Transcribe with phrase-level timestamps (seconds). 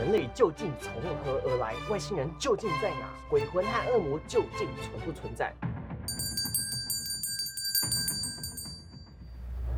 [0.00, 0.90] 人类究竟从
[1.22, 1.74] 何而来？
[1.90, 3.10] 外星人究竟在哪？
[3.28, 5.52] 鬼魂和恶魔究竟存不存在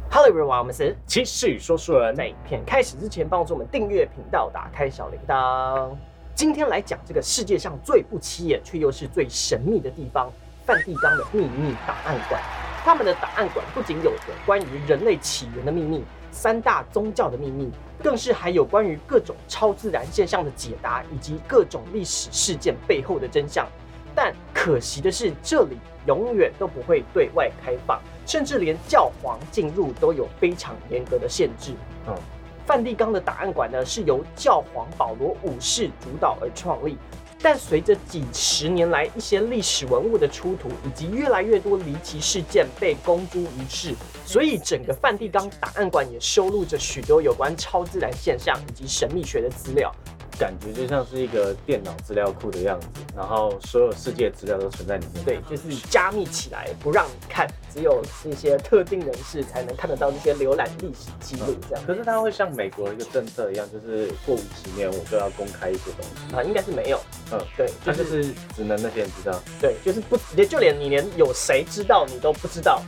[0.08, 5.90] ？Hello everyone，我们是其实与说书人在影片开始之前，帮助我们订阅频道，打开小铃铛。
[6.36, 10.30] 今天来讲这个世界上最不起眼却又是最神秘的地方——
[10.64, 12.40] 梵蒂冈的秘密档案馆。
[12.84, 16.04] 他们的档案馆不仅有着关于人类起源的秘密。
[16.32, 17.70] 三大宗教的秘密，
[18.02, 23.64] 更是还有关于各种超自然现象的解答，以及各种历史事件背后的真相。
[24.14, 31.72] 但可惜的是，这里永远都不会对外开放，甚至连教皇进入都有非常严格的限制。
[32.08, 32.14] 嗯，
[32.66, 36.98] 梵蒂冈的档案馆呢，是由教皇保罗五世主导而创立。
[37.42, 49.92] 但随着几十年来一些历史文物的出土，以及越来越多离奇事件被公诸于世，所以整个梵蒂冈档案馆也收录着许多有关超自然现象以及神秘学的资料。
[50.38, 55.24] 感觉就像是一个电脑资料库的样子，然后所有世界资料都存在里面。
[55.24, 61.54] 对，就是加密起来，不让你看，只有一些特定人士才能看得到这些浏览历史记录。
[61.68, 61.84] 这样。
[61.86, 66.42] 可是它会像美国一个政策一样，就是过五十年我就要公开一些东西啊？
[66.42, 67.00] 应该是没有。
[67.30, 69.40] 嗯，对，它就是只能那些人知道。
[69.60, 72.82] 对，就是不，连就连你连有谁知道你都不知道。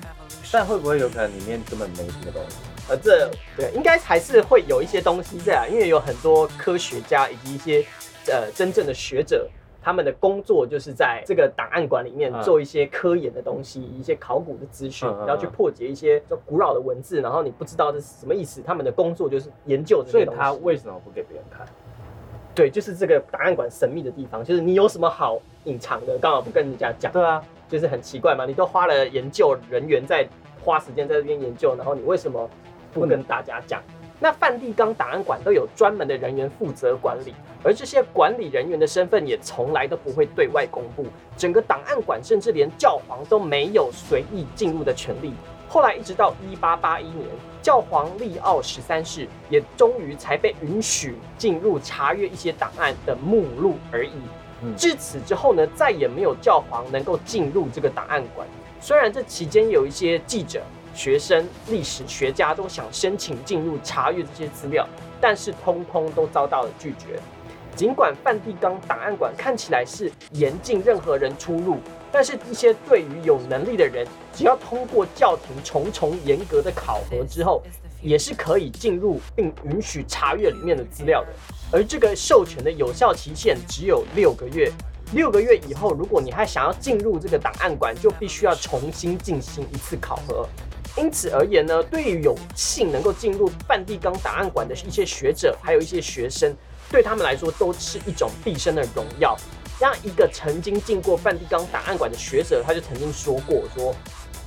[0.53, 2.56] 但会不会有可能里面根本没什么东西？
[2.89, 7.85] 呃，这对应该还是会有一些东西在啊，因为有很多科学家以及一些
[8.27, 9.49] 呃真正的学者，
[9.83, 20.39] 他们的工作就是在这个档案馆里面做一些科研的东西，一些考古的资讯，然后去破解一些就古老的文字，然后你不知道这是什么意思，他们的工作就是研究这些东西。
[20.39, 21.67] 所以他为什么不给别人看？
[22.55, 27.11] 对，就是这个档案馆神秘的地方，就是你有什么好隐藏的，刚好不跟人家讲。
[27.11, 30.29] 对啊，就是很奇怪嘛，你都花了研究人员在
[30.63, 32.48] 花时间在这边研究，然后你为什么？
[32.95, 33.83] 不跟大家讲，
[34.20, 41.05] 那梵蒂冈档案馆都有专门的人员负责管理，而这些管理人员的身份也从来都不会对外公布。
[41.36, 45.35] 整个档案馆甚至连教皇都没有随意进入的权利。
[45.69, 47.27] 后来一直到一八八一年，
[47.61, 54.13] 教皇利奥十三世也终于才被允许进入查阅一些档案的目录而已。
[54.77, 58.46] 至此之后呢，再也没有教皇能够进入这个档案馆。
[58.80, 60.63] 虽然这期间有一些记者。
[60.95, 64.89] 学生、历史学家都想申请进入查阅这些资料，
[65.21, 67.19] 但是通通都遭到了拒绝。
[67.75, 71.79] 尽管梵蒂冈档案馆看起来是严禁任何人出入，
[72.13, 77.61] 但是一些对于有能力的人，只要通过教廷重重严格的考核之后，
[78.01, 81.29] 也是可以进入并允许查阅里面的资料的。
[81.73, 84.71] 而这个授权的有效期限只有六个月，
[85.13, 90.49] 六个月以后，如果你还想要进入这个档案馆，就必须要重新进行一次考核。
[90.97, 96.55] 因此而言呢，对于有幸能够进入梵蒂冈档案馆的一些学者，还有一些学生，
[96.89, 99.37] 对他们来说都是一种毕生的荣耀。
[99.81, 103.93] 让一个曾经进过梵蒂冈档案馆的学者，他就曾经说过：说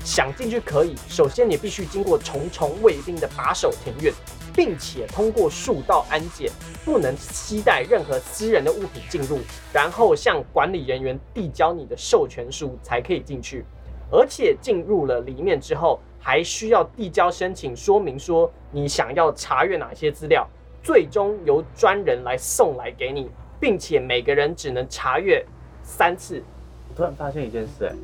[0.06, 4.14] 想进去可以，首先你必须经过重重卫兵的把守庭院，
[4.56, 6.50] 并且通过数道安检，
[6.85, 9.40] 不能携带任何私人的物品进入，
[9.74, 13.66] 然后向管理人员递交你的授权书才可以进去。
[14.09, 16.00] 而且进入了里面之后。
[16.19, 20.47] 还需要递交申请，说明说你想要查阅哪些资料，
[20.83, 23.29] 最终由专人来送来给你，
[23.59, 25.45] 并且每个人只能查阅
[25.83, 26.44] 三次。
[26.89, 27.95] 我突然发现一件事，哎，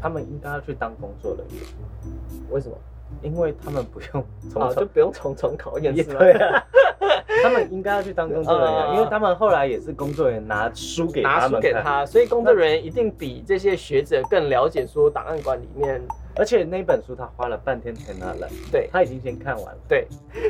[0.00, 1.62] 他们应该要去当工作人员，
[2.50, 2.76] 为什么？
[3.22, 6.64] 因为他们不用重就不用重重考验，对啊。
[7.42, 16.02] 他们应该要去当工作人员，因为他们后来也是工作人员拿书给拿书给他，所以工作人员一定比这些学者更了解说档案馆里面。
[16.34, 19.78] 而且那本书他花了半天才拿来，对他已经先看完了。
[19.88, 20.06] 对，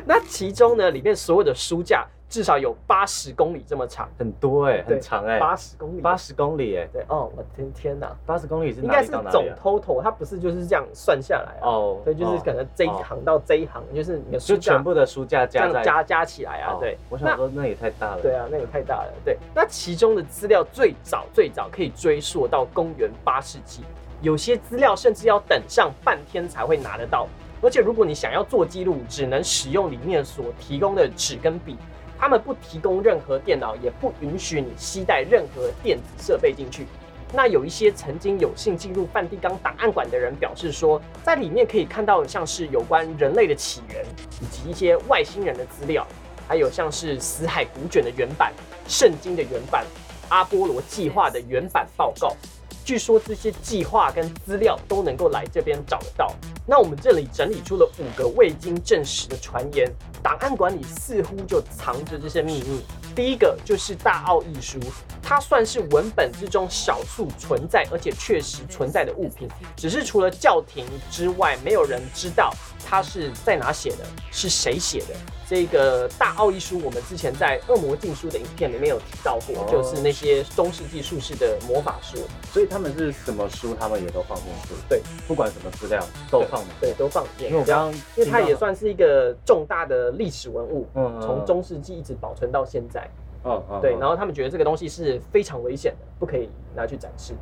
[0.07, 23.83] 那其中呢，里面所有的书架至少有八十公里这么长，很多哎，很长哎，八十公里，八十公里哎，对哦，我天天哪，八十公里是应该是总 total，它不是就是这样算下来哦，对，就是可能这一行到这一行，就是你的书全部的书架加加加起来啊，对，我想说那也太大了，对啊，那也太大了，对，那其中的资料最早最早可以追溯到公元八世纪。
[24.21, 27.27] 有些资料甚至要等上半天才会拿得到，
[27.63, 31.77] 而且如果你想要做记录，只能使用里面所提供的纸跟笔，
[32.19, 36.87] 他们不提供任何电脑，也不允许你携带任何电子设备进去。
[37.33, 44.05] 那有一些曾经有幸进入梵蒂冈档案馆的人表示说，在里面可以看到像是有关人类的起源，
[44.41, 46.07] 以及一些外星人的资料，
[46.49, 48.53] 还有像是死海古卷的原版、
[48.89, 49.85] 圣经的原版、
[50.31, 52.35] 阿波罗计划的原版报告。
[52.83, 56.35] 据说这些计划跟资料都能够来这边找得到。
[56.71, 59.91] 那我们这里整理出了五个未经证实的传言，
[60.23, 62.83] 档案馆里似乎就藏着这些秘密。
[63.17, 64.79] 第一个就是大奥义书，
[65.23, 72.53] 它算是文本之中少数存在而且确实存在的物品，只是除了教廷之外，没有人知道
[72.87, 75.17] 它是在哪写的，是谁写的。
[75.49, 82.19] 这个大奥义书，我们之前在《恶魔禁书》的影片里面有提到过，哦就是那些中世纪术士的魔法书，
[82.53, 84.75] 所以他们是什么书，他们也都放进去。
[84.91, 93.09] 对，不管什么资料都放对，都放里面因为我刚刚因为它也算是一个重大的历史文物，嗯嗯从中世纪一直保存到现在。
[93.45, 97.35] 嗯嗯对，嗯然后他们觉得这个东西是非常危险的，不可以拿去展示。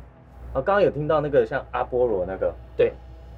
[0.53, 2.93] 啊，刚刚有听到那个像阿波罗那个，对，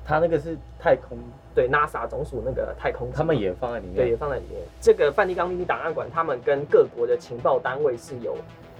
[0.05, 1.17] 他那个是太空，
[1.55, 3.95] 对，NASA 总署那个太空，他们也放在里面。
[3.95, 4.61] 对也放在里面。
[4.79, 8.35] 这个梵蒂冈秘密档案馆，他们跟各国的情报单位是有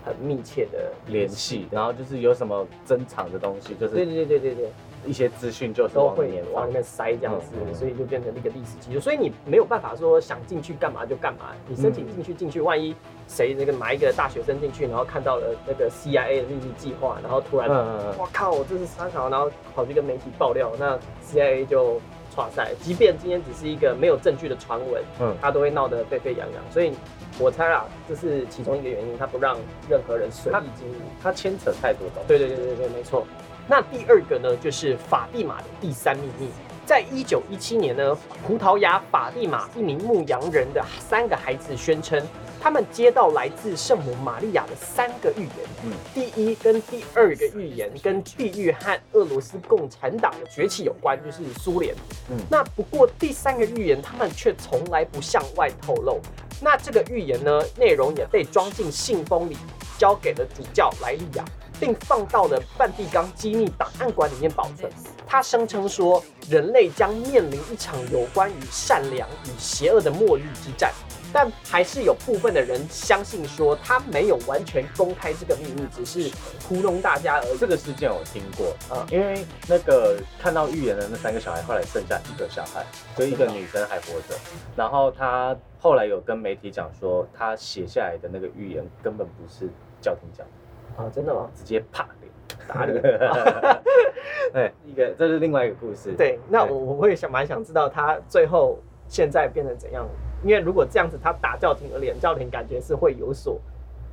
[0.06, 4.72] 很密切的联系，然后就是有什么珍藏的东西，就是对对对对对对，
[5.06, 9.00] 一些资讯就是都会往里面塞这样子，嗯嗯所以就变成一个历史记录。
[9.00, 12.96] 所以你没有办法说想进去干嘛就干嘛，你申请进去进去，万一
[13.28, 22.00] 谁那个拿一个大学生进去，然后看到了那个 CIA 的秘密计划，然后突然嗯嗯靠，我这是沙场，然后跑去跟媒体爆料，那 CIA 就
[22.36, 22.72] 耍赛。
[22.82, 26.72] 即便今天只是一个没有证据的传闻，嗯他都会闹得沸沸扬扬。
[26.72, 26.94] 所以
[27.40, 29.58] 我猜啊，这是其中一个原因，他不让
[29.90, 30.96] 任何人随意进入。
[31.22, 32.28] 他牵扯太多东西。
[32.28, 33.26] 对对对对对，没错。
[33.70, 36.50] 那第二个呢，就是法蒂玛的第三秘密。
[36.88, 42.20] 在一九一七年呢，葡萄牙法蒂玛一名牧羊人的三个孩子宣称，
[42.60, 45.70] 他们接到来自圣母玛利亚的三个预言。
[45.86, 51.94] 嗯第一跟第二个预言跟地狱和俄罗斯共产党的崛起有关，就是苏联。
[52.32, 56.20] 嗯那不过第三个预言，他们却从来不向外透露。
[56.60, 59.56] 那这个预言呢，内容也被装进信封里，
[60.00, 61.46] 交给了主教莱利亚，
[61.80, 64.92] 并放到了梵蒂冈机密档案馆里面保存。
[65.26, 70.92] 他声称说，人类将面临一场有关于善良与邪恶的末日之战。
[71.32, 76.32] 但还是有部分的人相信说，他没有完全公开这个秘密，只是
[76.68, 77.58] 糊弄大家而已。
[77.60, 82.84] 这个事件我听过，啊因为那个看到预言的那三个小孩，后来剩下一个小孩，
[83.16, 84.36] 就一个女生还活着。
[84.76, 89.70] 然后他后来有跟媒体讲说，他写下来的那个预言根本不是
[90.02, 90.54] 教廷讲的，
[90.98, 91.50] 啊，真的吗？
[91.56, 92.32] 直接啪脸
[92.68, 93.02] 打脸。
[94.54, 96.14] 对， 一个这是另外一个故事。
[96.14, 100.08] 对，那我我会想蛮想知道他最后现在变成怎样，
[100.44, 103.60] 因为如果这样子他打教廷的脸，教廷感觉是会有所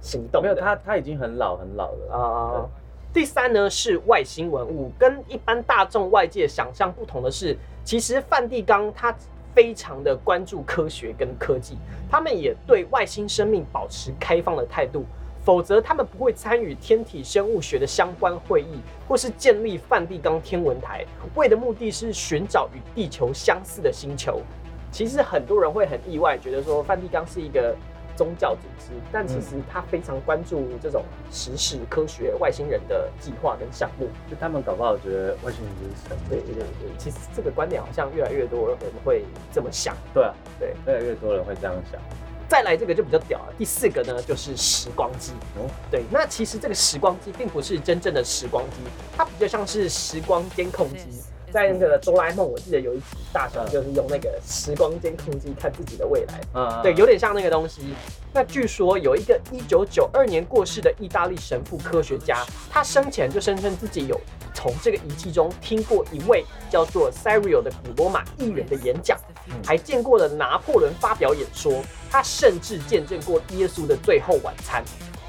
[0.01, 0.49] 行动的。
[0.49, 2.69] 没有他他已经很老很老了啊、
[3.13, 9.15] 第三呢是外星文物，跟一般大众外界想象不同的是，其实梵蒂冈他
[9.55, 11.79] 非常的关注科学跟科技，
[12.11, 15.05] 他们也对外星生命保持开放的态度。
[15.47, 21.07] 否则，他们不会参与天体生物学的相关会议，或是建立梵蒂冈天文台，
[21.37, 24.43] 为的目的是寻找与地球相似的星球。
[24.91, 27.77] 其实很多人会很意外，觉得说梵蒂冈是一个
[28.17, 34.09] 宗教组织，但其实他非常关注这种时事、科学、外星人的计划跟项目。
[34.29, 36.19] 就他们搞不好觉得外星人就是神。
[36.29, 39.23] 对对对对，其实这个观点好像越来越多人会
[39.53, 39.95] 这么想。
[40.13, 42.01] 对啊，对，越来越多人会这样想。
[42.49, 43.53] 再来这个就比较屌了。
[43.59, 45.33] 第四个呢，就是时光机。
[45.57, 48.77] 哦对，那其实这个时光机并不是真正的时光机，
[49.17, 51.07] 它比较像是时光监控机。
[51.53, 56.41] 在那个哆啦 A 梦，我记得有一集大雄就是用那个时光监控机看自己的未来。
[56.53, 57.95] 嗯对，有点像那个东西。
[58.35, 64.21] 那据说有一个一九九二年过世的意大利神父科学家，他生前就声称自己有
[64.53, 69.17] 从这个仪器中听过一位叫做 Serio 的古罗马艺人的演讲，
[69.65, 71.81] 还见过了拿破仑发表演说，
[72.17, 74.83] 他甚至见证过耶稣的最后晚餐。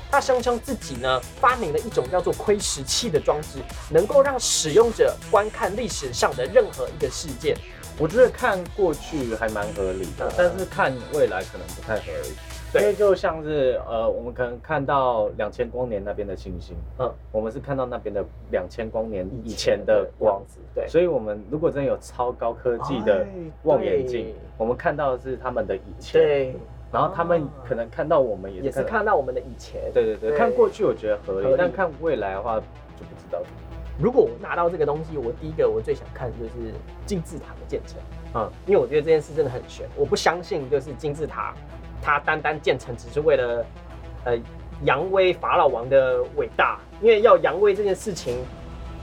[0.09, 7.57] 他声称自己呢发明了一种叫做窥视器的装置，能够让使用者观看历史上的任何一个事件。
[7.99, 12.29] 我觉得看过去还蛮合理的嗯，但是看未来可能不太合理。
[12.71, 12.83] 对。
[12.83, 17.05] 因为就像是呃，我们可能看到两千光年那边的星星，嗯。
[17.05, 23.27] 嗯，我们是看到那边的两千光年以前的光，子，对，所以我们如果真的有超高科技的哎
[23.63, 26.55] 望远镜对，我们看到的是他们的以前，对，
[26.91, 29.91] 然后他们可能看到我们也也是是看，到我们的以前。
[29.93, 30.37] 对对对，对。
[30.37, 31.47] 看过去我觉得合合理。
[31.49, 33.41] 理，但看未来的话就不知道。
[33.99, 36.73] 如果我拿到这个东西，我第一个我最想看就是
[37.05, 37.97] 金字塔的建成，
[38.35, 41.53] 嗯，因为我觉得这件事真的很悬，我不相信就是金字塔
[42.01, 43.65] 它单单建成只是为了
[44.23, 44.37] 呃
[44.83, 48.37] 扬威法老王的伟大，因为要扬威这件事情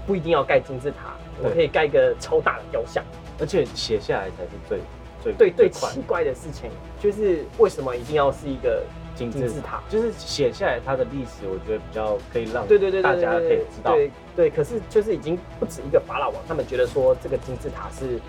[0.07, 3.05] 不一定要盖金字塔，我可以盖一个超大的雕像。
[3.41, 4.79] 而且写下来才是最
[5.25, 8.85] 最对最最快奇怪的事情就是为什么一定要是一个
[9.17, 9.81] 金金字塔？
[9.89, 13.93] 就是写下来它的历史，我觉得比较可以让对对对对大家可以知道。
[13.95, 18.21] 对对，可是就是已经不止一个法老王，他们觉得说这个金字塔是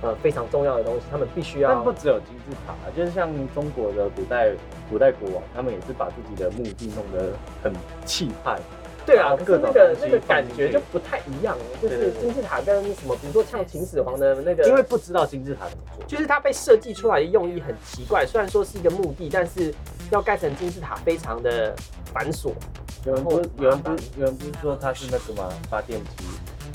[0.00, 1.74] 呃非常重要的东西，他们必须要。
[1.74, 4.52] 但不只有金字塔，就是像中国的古代
[4.88, 7.72] 古代国王，他们也是把自己的墓地弄得很
[8.06, 8.58] 气派。
[9.08, 16.04] 对啊，可是那个那个感觉就不太一样，就是金字塔跟什么，比如说像秦始皇的那个，因为不知道金字塔怎么做。
[16.06, 19.72] 就是它被设计出来的用意很奇怪，虽然说是一个墓地，但是
[20.10, 21.74] 要盖成金字塔非常的
[22.12, 22.52] 繁琐。
[23.06, 23.30] 有人不
[23.62, 25.48] 有人不有人不是说它是那个吗？
[25.70, 26.24] 发电机。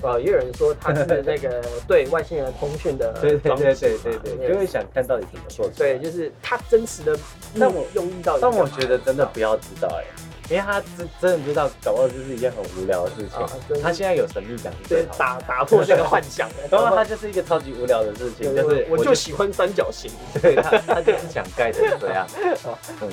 [0.01, 5.69] 呃，也有人说它是那个 对外星人通讯的对对对装置对嘛对对，就会想看到底怎么做。
[5.77, 7.17] 对，就是它真实的
[7.57, 8.39] 但我用意到底。
[8.41, 10.03] 但我觉得真的不要知道哎、
[10.49, 13.39] 因为他真真的知道，搞不好就是一件很无聊的事情。
[13.39, 13.49] 啊
[13.81, 15.05] 他现在有神秘感是对。
[15.17, 20.11] 打打破这个幻想的， 然后他就是一个超级无聊的事情，就是我就喜欢三角形。
[20.41, 22.27] 对他他就是想盖成这样。
[23.01, 23.09] 嗯，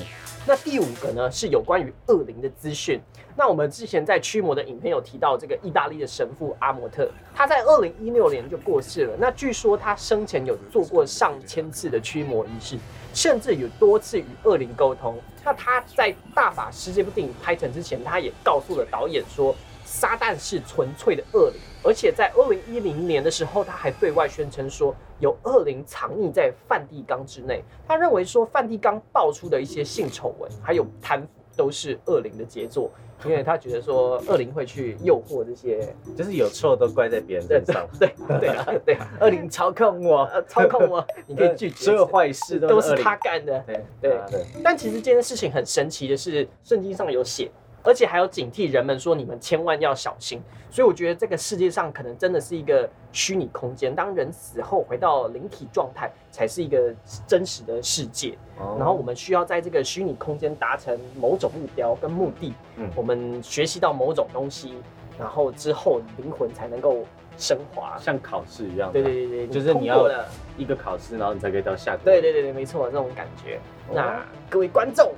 [0.47, 2.99] 那第五个呢是有关于恶灵的资讯。
[3.37, 9.13] 那我们之前在驱魔的影片有提到，这个意大利的神父阿摩特，他在二零一六年就过世了。
[9.19, 12.77] 那据说他生前有做过上千次的驱魔仪式，
[13.13, 15.17] 甚至有多次与恶灵沟通。
[15.43, 19.55] 那他在《大法师》这部电影拍成之前，他也告诉了导演说，
[19.85, 27.63] 撒旦是纯粹的恶灵，而且在二零一零年的时候，他还对外宣称说有恶灵藏匿在梵蒂冈之内。
[27.87, 32.89] 他认为说梵蒂冈爆出的一些性丑闻还有贪腐都是恶灵的杰作，
[33.25, 37.85] 因为他觉得说恶灵会去诱惑这些，就是有错都怪在别人身上。
[37.99, 43.59] 对对啊对啊，恶灵操控我， 呃操控我，你可以拒绝所有坏事都是都是他干的。
[43.67, 47.51] 对对对，但其实这件事情很神奇的是，圣经上有写，
[47.83, 50.41] 而且还有警惕人们说你们千万要小心。
[50.69, 56.93] 所以我觉得这个世界上可能真的是一个虚拟空间，当人死后回到灵体状态，才是一个
[57.27, 58.37] 真实的世界。
[58.57, 64.75] 哦然后我们需要在这个虚拟空间达成某种目标跟目的，嗯我们学习到某种东西，
[65.19, 67.03] 然后之后灵魂才能够
[67.37, 67.97] 升华。
[67.99, 70.09] 像考试一样，对对对对，就是你要。
[70.57, 72.03] 一个考试，然后你才可以到下个。
[72.03, 73.57] 对对对对，没错，这种感觉。
[73.89, 75.11] 哦那各位观众，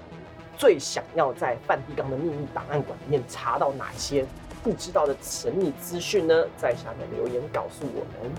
[0.58, 4.26] 最想要在梵蒂冈的秘密档案馆里面查到哪些
[4.64, 6.46] 不知道的神秘资讯呢？
[6.58, 8.32] 在下面留言告诉我们。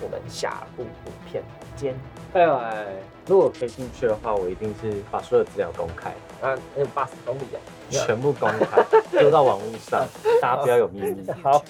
[0.00, 1.42] 我们下部影片
[1.74, 1.92] 见。
[2.32, 2.86] 哎
[3.26, 6.10] 如果可以进去的话，我一定是把所有资料公开，
[6.40, 7.58] 啊，还有八十公里啊！
[7.90, 10.06] 全部公开，丢到网络上，
[10.40, 11.26] 大家不要有秘密。
[11.42, 11.60] 好。